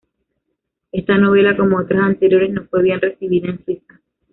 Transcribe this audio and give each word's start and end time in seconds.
Esta 0.91 1.15
novela, 1.19 1.55
como 1.55 1.77
otras 1.77 2.01
anteriores, 2.01 2.51
no 2.51 2.65
fue 2.65 2.81
bien 2.81 2.99
recibida 2.99 3.49
en 3.49 3.63
Suiza. 3.63 4.01